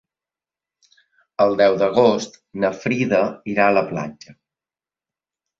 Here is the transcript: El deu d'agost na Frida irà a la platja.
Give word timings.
El 1.45 1.53
deu 1.59 1.77
d'agost 1.83 2.41
na 2.65 2.71
Frida 2.81 3.21
irà 3.55 3.69
a 3.73 3.77
la 3.81 3.85
platja. 3.93 4.35